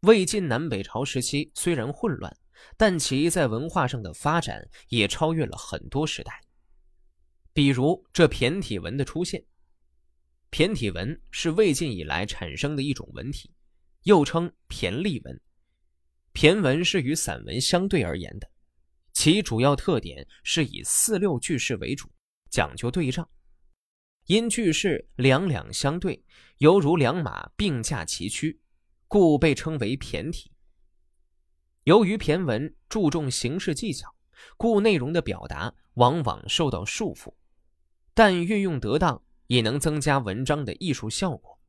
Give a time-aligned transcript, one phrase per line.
[0.00, 2.36] 魏晋南北朝时期虽然混乱，
[2.76, 6.40] 但其在文化上的发展也超越了很多时代。
[7.52, 9.44] 比如这骈体文的出现。
[10.50, 13.50] 骈体文是魏晋以来产生的一种文体，
[14.04, 15.40] 又称骈俪文。
[16.32, 18.48] 骈文是与散文相对而言的，
[19.12, 22.08] 其主要特点是以四六句式为主，
[22.48, 23.28] 讲究对仗。
[24.26, 26.22] 因句式两两相对，
[26.58, 28.58] 犹如两马并驾齐驱，
[29.08, 30.50] 故被称为骈体。
[31.84, 34.14] 由于骈文注重形式技巧，
[34.56, 37.34] 故内容的表达往往受到束缚，
[38.14, 39.22] 但运用得当。
[39.48, 41.60] 也能增加文章的艺术效果。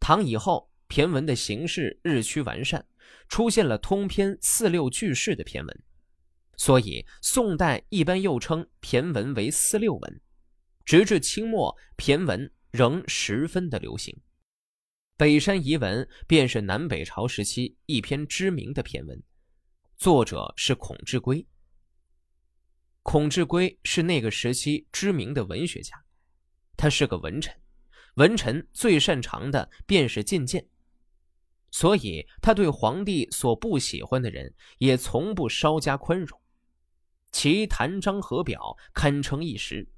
[0.00, 2.86] 唐以后，骈文的形式日趋完善，
[3.28, 5.82] 出现了通篇四六句式的骈文，
[6.56, 10.20] 所以宋代一般又称骈文为四六文。
[10.86, 14.18] 直至清末，骈文仍十分的流行。
[15.18, 19.22] 北山遗文便是南北朝时期一篇知名的骈文，
[19.96, 21.46] 作者是孔志圭。
[23.02, 26.04] 孔志圭是那个时期知名的文学家。
[26.76, 27.58] 他是个文臣，
[28.16, 30.68] 文臣最擅长的便是进谏，
[31.70, 36.38] 所以他对皇帝所不喜欢的人也从不稍加宽容，
[37.32, 39.88] 其谈章和表堪称一时。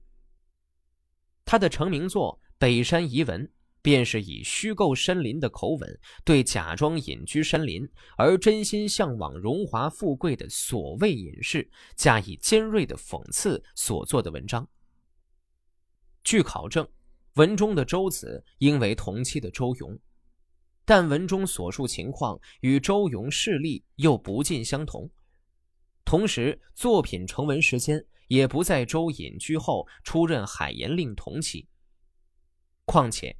[1.44, 3.44] 他的成名作《北山遗文》
[3.80, 14.68] 便是以虚构山林的口吻，对假装隐居山林而真心向往荣华富贵的所谓隐士加以尖锐的讽刺所做的文章。
[16.24, 16.86] 据考证，
[17.34, 19.98] 文中的周子应为同期的周永，
[20.84, 25.08] 但文中所述情况与周永事例又不尽相同。
[26.04, 31.68] 同时，作品成文时间也不在周隐居后出任海盐令同期。
[32.84, 33.36] 况且，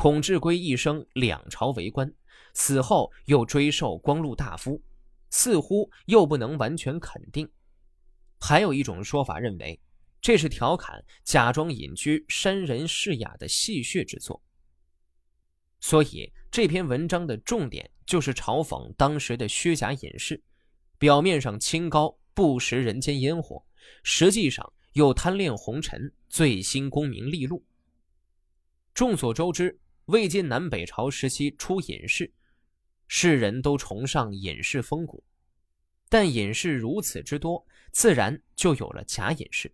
[0.00, 2.14] 孔志圭一生两朝为官，
[2.54, 4.80] 死后又追授光禄大夫，
[5.28, 7.50] 似乎又不能完全肯定。
[8.38, 9.80] 还有一种说法认为。
[10.20, 14.40] 这是调侃假装隐居山人世雅的戏谑之作，
[15.80, 20.40] 所以这篇文章的重点就是嘲讽当时的虚假隐士，
[20.96, 23.64] 表面上清高不食人间烟火，
[24.04, 27.64] 实际上又贪恋红尘，醉心功名利禄。
[28.92, 29.78] 众所周知，
[30.08, 32.32] 魏晋南北朝时期出隐士，
[33.08, 35.22] 世人都崇尚隐士风骨，
[36.08, 39.70] 但隐士如此之多，自然就有了假隐士。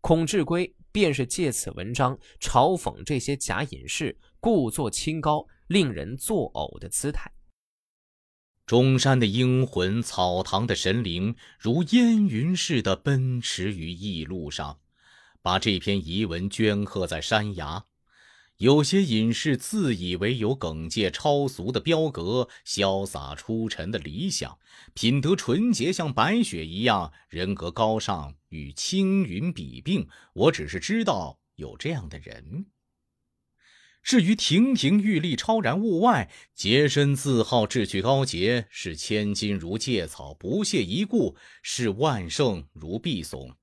[0.00, 7.28] 孔志圭便是借此文章嘲讽这些假隐士故作清高、令人作呕的姿态。
[8.64, 14.78] 中山的英魂、草堂的神灵，如烟云似的奔驰于驿路上，
[15.42, 17.86] 把这篇遗文镌刻在山崖。
[18.58, 24.58] 有些隐士自以为有耿介超俗的标格，潇洒出尘的理想，
[24.94, 30.08] 品德纯洁像白雪一样，人格高尚与青云比并。
[30.32, 32.64] 我只是知道有这样的人。
[34.02, 43.56] 至于亭亭玉立、超然物外，洁身自好、志趣高洁，视千金如芥草，不屑一顾；视万圣如敝耸，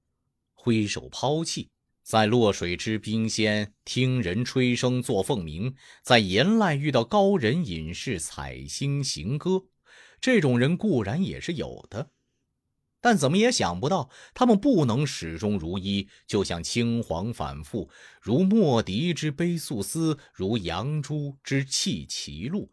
[0.53, 1.69] 挥手抛弃。
[2.03, 9.63] 在洛水之滨仙听人吹笙作凤鸣，在岩濑遇到高人隐士采星行歌，
[10.19, 12.09] 这种人固然也是有的，
[12.99, 17.89] 但怎么也想不到他们不能始终如一，就像青黄反复，
[18.21, 22.69] 如莫迪之悲素丝，如杨朱之弃歧路。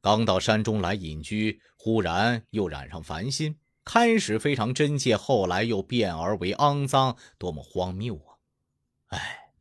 [0.00, 8.31] 刚到山中来隐居，忽然又染上烦心，开始非常真切，后来又变而为肮脏，多么荒谬啊！
[9.12, 9.52] 哎，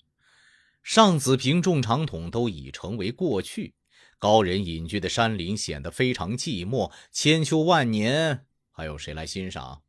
[0.81, 3.75] 上子平、众长统都已成为过去，
[4.17, 6.89] 高人隐居的山林显得非常寂寞。
[7.11, 9.83] 千秋万年，还有谁来欣赏？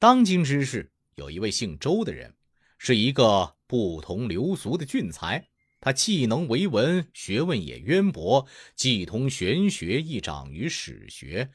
[0.00, 2.34] 当今之事，有一位姓周的人，
[2.78, 5.48] 是一个不同流俗的俊才。
[5.80, 11.52] 他既能为文，学问也渊博，既通玄学，亦长于史学。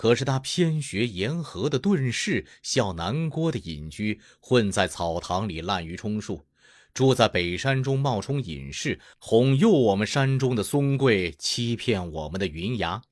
[0.00, 6.46] 可是他偏学言和的遁世，笑南郭的隐居，混在草堂里滥竽充数，
[6.94, 13.02] 住在北山中冒充隐士，哄诱我们山中的松桂，欺骗我们的云崖。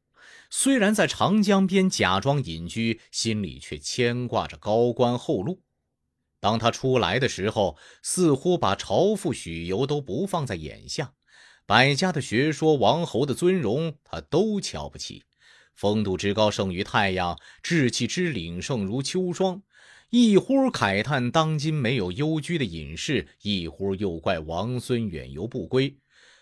[0.48, 5.60] 虽然在长江边假装隐居，心里却牵挂着高官厚禄。
[6.40, 11.12] 当他出来的时候，似乎把朝父许由都不放在眼下，
[11.66, 15.24] 百家的学说、王侯的尊荣，他都瞧不起。
[15.78, 19.62] 风度之高胜于太阳，志气之凛胜如秋霜。
[20.10, 25.96] 一忽慨叹当今没有幽居的隐士，一忽又怪王孙远游不归。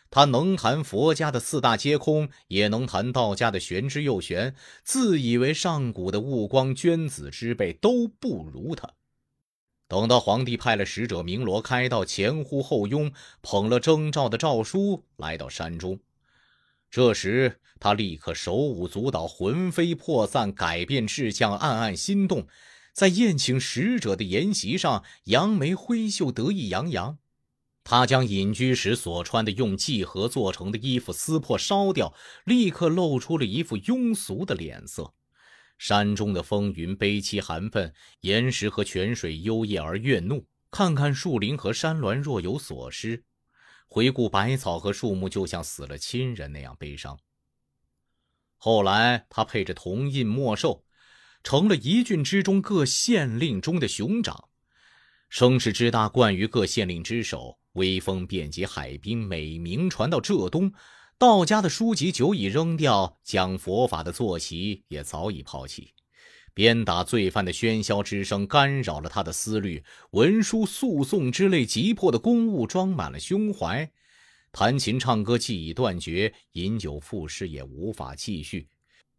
[0.08, 8.88] 他能谈佛家的四大皆空，也能谈道家的玄之又玄，自以为上古的悟光捐子之辈都不如他。
[9.86, 13.12] 等到皇帝派了使者鸣锣开道，前呼后拥，
[13.42, 16.00] 捧了征召的诏书来到山中。
[16.90, 22.46] 这时，他立刻手舞足蹈，魂飞魄散，改变志向，暗暗心动。
[22.92, 27.18] 在宴请使者的筵席上，扬眉挥袖，得意洋洋。
[27.84, 35.12] 他将隐居时所穿的用荠核做成的衣服撕破烧掉，立刻露出了一副庸俗的脸色。
[35.78, 37.92] 山中的风云悲凄寒愤，
[38.22, 40.46] 岩石和泉水幽咽而怨怒。
[40.70, 43.22] 看看树林和山峦若有所失，
[43.86, 47.18] 回顾百草和树木，就像死了亲人那样悲伤。
[48.56, 50.82] 后来，他配着铜印墨绶，
[51.42, 54.48] 成了一郡之中各县令中的熊掌，
[55.28, 60.72] 声势之大，冠于各县令之首，威风遍及海滨，美名传到浙东。
[61.18, 65.94] 道家的书籍久已扔掉，讲佛法的坐骑也早已抛弃。
[66.56, 73.86] 鞭打罪犯的喧嚣之声干扰了他的思虑，文书、诉讼之类急迫的公务装满了胸怀。
[74.52, 78.66] 弹琴唱歌既已断绝，饮酒赋诗也无法继续。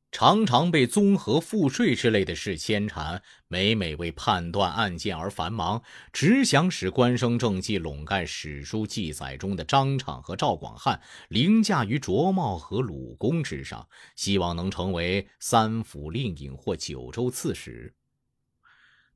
[0.10, 17.94] 常常被综合赋税之类的事牵缠，每每为判断案件而繁忙，只想使官声政绩笼盖史书记载中的张敞和赵广汉，凌驾于卓茂和鲁公之上，希望能成为三府令尹或九州刺史。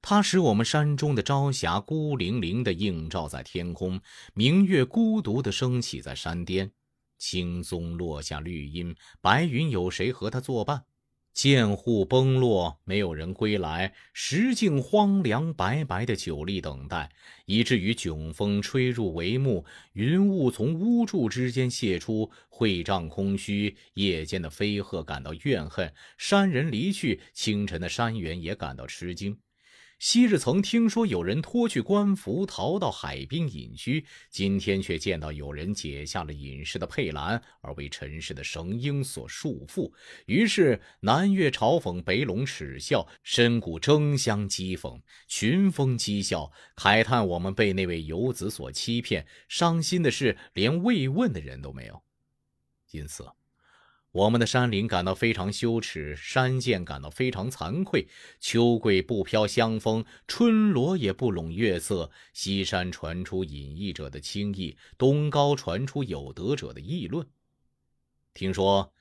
[0.03, 4.01] 他使我们山中的朝霞孤零零地映照在天空，
[4.33, 6.71] 明月孤独地升起在山巅。
[7.21, 10.85] 青松落下绿荫，白云有谁和他作伴？
[11.33, 17.11] 剑户崩落，没有人归来，石径荒凉，白白的久立等待，
[17.45, 19.63] 以至于迥风吹入帷幕，
[19.93, 23.77] 云雾从屋柱之间泄出，会帐空虚。
[23.93, 29.37] 夜间的飞鹤感到怨恨，山人离去，清晨的山猿也感到吃惊。
[30.03, 39.93] 昔日曾听说有人脱去官服逃到海滨隐居，今天却见到有人解下了隐士的佩兰，而为尘世的绳缨所束缚。
[40.25, 49.27] 于是南岳嘲讽，北陇耻笑，深谷争相讥讽，群峰讥笑，慨叹我们被那位游子所欺骗。
[49.47, 52.01] 伤心的是，连慰问的人都没有。
[52.89, 53.23] 因此。
[54.13, 58.05] 我们的山林感到非常羞耻，山涧感到非常惭愧。
[58.41, 62.11] 秋桂不飘香风，春罗也不拢月色。
[62.33, 67.25] 西山传出隐逸者的清意，东高传出有德者的议论。
[68.33, 68.93] 听说，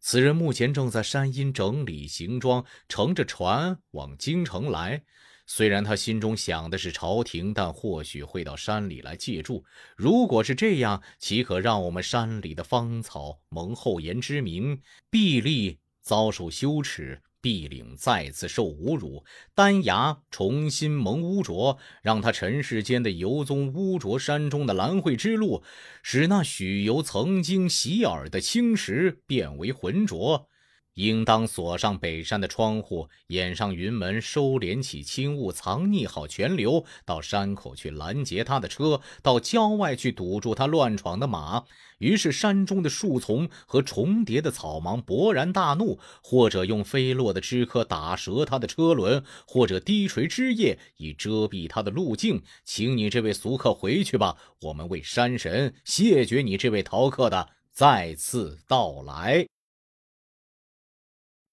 [0.00, 5.02] 此人目前正在山阴整理行装，乘着船往京城来。
[5.50, 9.64] 虽然他心中想的是朝廷，但或许会到山里来借住。
[9.96, 14.82] 如果是这样，岂可让我们山里的芳草蒙厚颜之名？
[15.10, 19.24] 毕力遭受羞耻，毕岭再次受侮辱，
[19.54, 25.62] 丹崖重新蒙污浊，让他尘世间的游踪污浊山中的兰蕙之路，
[26.02, 30.50] 使那许由曾经洗耳的青石变为浑浊。
[30.98, 41.62] 应当锁上北山的窗户，掩上云门，收敛起轻雾，藏匿好泉流，到山口去拦截他的车，到郊外去堵住他乱闯的马。
[41.98, 52.42] 于是山中的树丛和重叠的草芒勃然大怒，或者用飞落的枝柯打折他的车轮，或者低垂枝叶以遮蔽他的路径。
[52.64, 59.46] 请你这位俗客回去吧，我们为山神谢绝你这位逃客的再次到来。